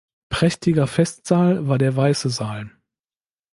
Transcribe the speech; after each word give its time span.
Prächtiger 0.29 0.87
Festsaal 0.87 1.67
war 1.67 1.77
der 1.77 1.95
"Weiße 1.95 2.29
Saal". 2.31 2.71